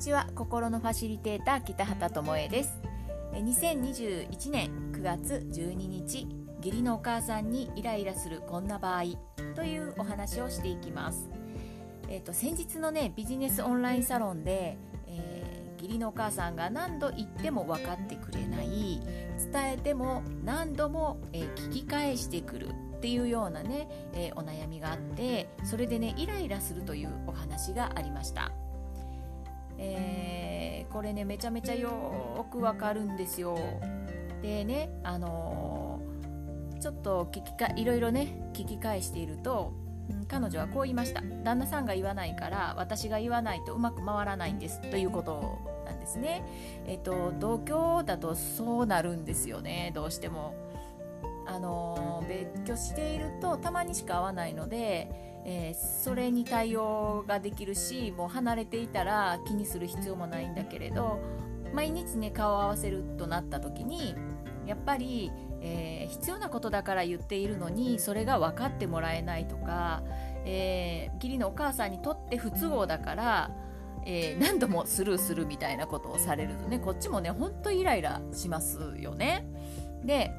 [0.00, 0.26] ちは。
[0.34, 2.80] 心のファシリテーター北畑智恵です。
[3.34, 6.26] 2021年9月12日
[6.64, 9.02] 義理のお母さんにイライラするこんな場合
[9.54, 11.28] というお話をしていきます。
[12.08, 19.02] えっ、ー、と先日のねビジネスオンラインサロンで、えー、義理のお母さんが何度言っても分かってくれない
[19.52, 28.50] 伝えても何度も、えー、聞き返してくるっていうようなね、えー、お悩みがあってそれでねイライラするというお話がありました。
[29.82, 33.58] えー、これねめちゃめちゃよくわかるんですよ。
[34.42, 39.72] でねあのー、ちょっと聞きかいろいろね聞き返していると、
[40.10, 41.22] うん、彼女はこう言いました。
[41.42, 44.80] 旦那さんが言わないから私が言わないとうまく回らないんです。
[44.90, 46.44] ということなんですね。
[46.86, 49.92] えっ、と同居だとそうなるんですよね。
[49.94, 50.54] どうしても。
[51.46, 61.18] あの別居しているとたまにしか会わないのでえー、それに対応ができるしもう離れていたら気にする必要もないんだけれど
[61.74, 64.14] 毎日ね顔を合わせるとなった時に
[64.64, 70.04] やっぱり、えー、必要なことだから言っているのにそれが分かってもらえないとか、
[70.44, 73.50] えー、義理のお母さんにとって不都合だから、
[74.06, 79.48] えー、何度もスルーするみたいなことをされるとねこっちもねほんとイライラしますよね。
[80.04, 80.30] で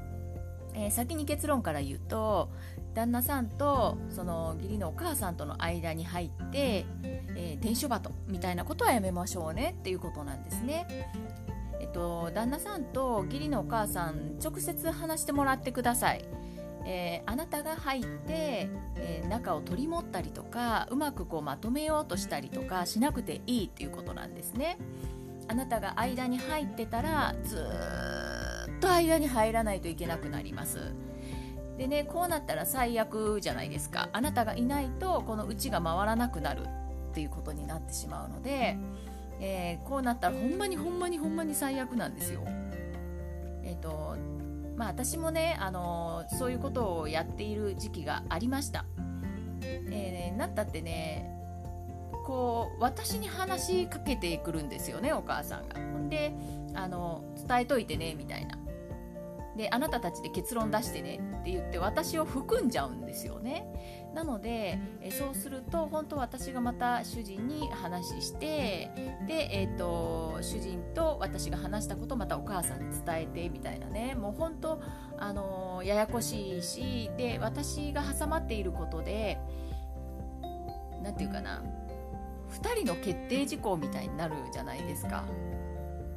[0.74, 2.50] え、先に結論から言うと
[2.94, 6.86] 旦那さんとその義理のお母さんとの間に入って、
[7.36, 11.10] えー、伝書鳩みたいなことはやめましょうねっていうことなんですね。
[11.80, 16.26] えっと、旦那さんと義理のお母さん直接話してもらってください。
[16.86, 24.78] えー、あなたが入って、えー、中を取り持ったりとかうまくこうまとめようとしたりとかしなくていいっていうことなんですね。
[25.48, 30.94] あなたが間に入ってたらずっと間に入らないといけなくなります。
[31.82, 36.66] でねこうなったら最悪じゃないですかあなたがいないとこのうちが回らなくなるっ
[37.16, 38.78] ていうことになってしまうので、
[39.40, 42.44] えー、こうなったらほんまにほんまにほんまに最悪なんですよ。
[43.64, 44.16] えっ、ー、と
[44.76, 48.86] まあ私もね、あのー、そういうことをやっている時期がありました。
[49.64, 51.36] えー、なったってね
[52.28, 55.78] こう私に話しかけてくるんですよねお母さんが。
[55.78, 56.32] ほんで
[56.76, 58.60] あの伝えといてねみたいな。
[59.58, 63.66] であなたたちで結論出してねって言って私を含んじゃうんですよね。
[64.14, 68.92] なのでえそうすると本当私がまた主人に話して
[69.28, 74.14] で、えーと、主人と私が話したことをまたお母さんに伝えてみたいなね。
[74.16, 74.82] もう本当
[75.18, 79.40] あのややこしいしで私が挟まっていることで
[81.02, 81.64] 何て言うかな。
[82.52, 85.24] 2人の決定事項みたいになるじゃないですか。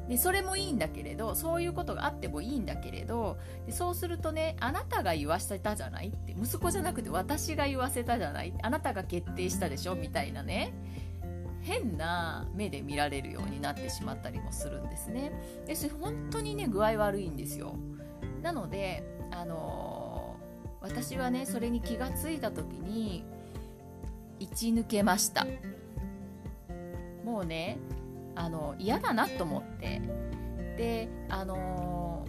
[0.07, 6.09] でそれもいいんだけれどそういうことがあってもいいんだけれどでそうするとねあなたが言わせたじゃない？
[6.09, 8.53] って息子じゃなくて私が言わせたじゃない？
[8.61, 9.95] あなたが決定したでしょ？
[9.95, 10.73] みたいなね
[11.61, 15.31] 変な目で見られるようになってしまったりもするんですね。
[15.65, 17.75] でそれ本当にね具合悪いんですよ。
[18.43, 23.25] なのであのー、私はねそれに気がついた時に
[24.39, 25.47] 打ち抜けました。
[27.23, 27.79] もうね
[28.35, 30.01] あの嫌だなと思って。
[30.77, 32.25] であの、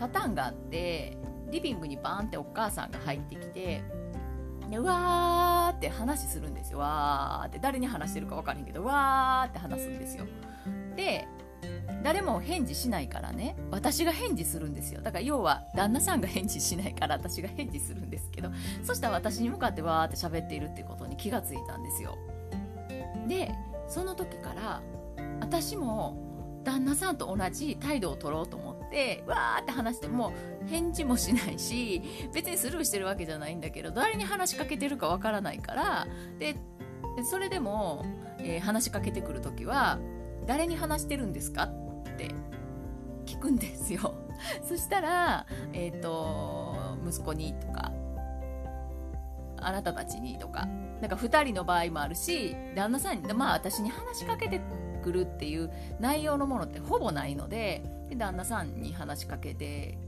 [0.00, 1.16] パターンがあって
[1.50, 3.82] リビングにバーンってお母さんが入ってきて
[4.70, 6.78] でうわーって話するんですよ。
[6.78, 7.58] わーって。
[7.58, 10.24] 誰に話してるか分からへんけどわーって話すんですよ。
[10.96, 11.26] で
[12.02, 13.56] 誰も返事しないからね。
[13.70, 15.02] 私が返事するんですよ。
[15.02, 18.50] だから要は旦那さんが返事しないから私が返事するんですけど
[18.84, 22.16] そしたら私に向かってわーって喋っているっていうことに気がついたんですよ。
[23.26, 23.52] で
[23.90, 24.82] その時から
[25.40, 30.32] 私も旦那さんと同じ態度を取ろうと思ってわーって話しても
[30.66, 32.02] 返事もしないし
[32.32, 36.06] 別にスルーしてるわけじゃないんだけど誰に話しかけてるかわからないから
[36.38, 36.56] で
[37.28, 38.04] それでも、
[38.38, 39.98] えー、話しかけてくる時は
[40.46, 42.34] 誰に話してるんですかって
[43.26, 44.14] 聞くんですよ。
[44.66, 46.74] そしたら、えっ、ー、と
[47.06, 47.89] 息子にとか
[49.62, 50.66] あなたたちにとか
[51.00, 54.60] なんか2人の場合もあるし旦那さんにまあ私に話しかけて
[55.02, 59.98] くるっていう内容のものってほぼないのでで旦那さんに話しかけて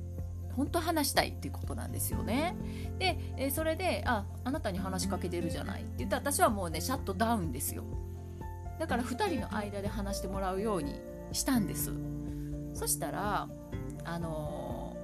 [0.56, 2.54] 本当話したいっていうことなんですよね。
[2.98, 7.84] で、えそれで、あ、あなたに話しかけてるじゃないって言ったら私はもうね、シャットダウンですよ。
[8.78, 11.00] だから2人の間で話してもらうように
[11.32, 11.90] したんです。
[12.74, 13.48] そしたら、
[14.04, 14.96] あの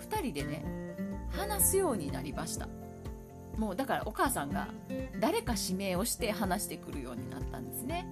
[0.00, 0.64] ー、2人でね、
[1.30, 2.68] 話すようになりました。
[3.56, 4.68] もうだからお母さんが
[5.20, 8.06] 誰か指名をして話してくるようになったんですね。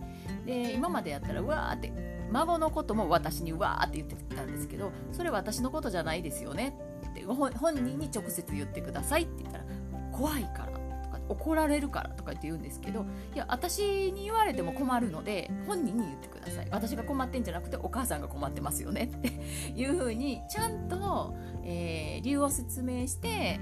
[0.46, 1.92] で今までやったらうわーって
[2.30, 6.76] 孫のことも私にうわーって言ってたんですけどそれ私のことじゃないですよね。
[7.10, 9.64] って本人に直接言ってくださいって言ったら
[10.12, 13.04] 怖いからとか怒られるからとかって言うんですけど
[13.34, 16.68] いや私に言われても困るので本人に言ってください。
[16.70, 19.10] 私が困ってんじゃなくてお母さんが困ってますよね。
[19.12, 19.28] って
[19.74, 21.34] いうふうにちゃんと、
[21.64, 23.58] えー、理由を説明して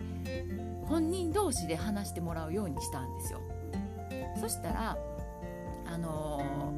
[0.88, 3.40] 本人同士で話してもらうようにしたんですよ。
[4.40, 4.98] そしたら
[5.86, 6.72] あの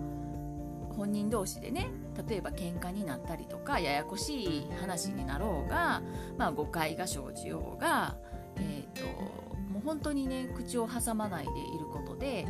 [0.91, 1.89] ー、本人同士でね
[2.29, 6.03] 例えば喧嘩になったりとかややこしい話になろうが、
[6.39, 8.17] まあ、誤解が生じようが、
[8.57, 9.07] えーと、
[9.73, 12.47] もう本当にね口を挟まないでいることで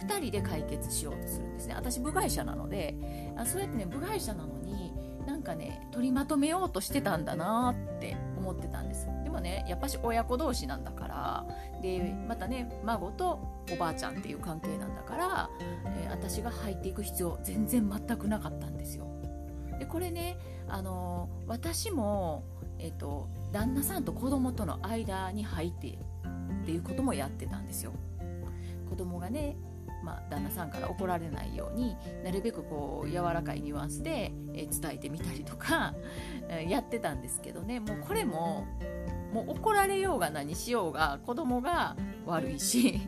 [0.00, 1.74] 2人で解決しようとするんですね。
[1.74, 2.94] 私部外者なので
[3.36, 4.92] あそうやってね部外者なのに
[5.26, 9.08] なんかね取りまとめようとしてたんだなって思ってたんです。
[9.24, 11.46] でもねやっぱし親子同士なんだから
[11.82, 15.50] でまたね孫とおばあちゃんっていう関係なんだから、
[15.86, 19.06] えー、私が入っていく必要全然全くなかったんですよ。
[19.78, 20.38] でこれね、
[20.68, 22.44] あのー、私も、
[22.78, 27.92] えーと、旦那さんと子供との間に入ってっていうこともやってたんですよ。
[28.88, 29.56] 子供がね
[30.02, 35.94] まあ、旦那さんから怒られないようになるべくこう柔らかいニュアンスで、え伝えてみたりとか
[36.68, 37.80] やってたんですけどね。
[37.80, 38.66] もうこれも
[39.32, 43.00] もう怒られようが何しようが子供が悪いし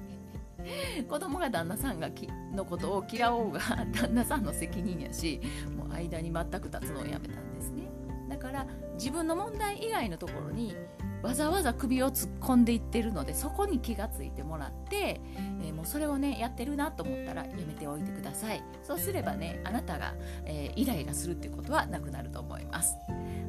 [1.09, 3.61] 子供が旦那さんがきのことを嫌おうが
[3.93, 5.41] 旦那さんの責任やし
[5.77, 7.89] もう間に全く立つのをやめたんですね。
[8.29, 10.75] だから自分の問題以外のところに
[11.23, 15.21] わざわざ首を突っ込んでいってるのでそこに気がついてもらって、
[15.63, 18.63] えー、もうそれをねやってるなと思ったらやめておいてください。
[18.83, 22.97] そうすればねあなたが、えー、イライラするっていうことはなくなると思います。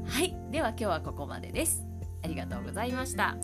[0.06, 0.36] はい。
[0.52, 1.86] では今日はここまでです。
[2.24, 3.36] ありがとうございました。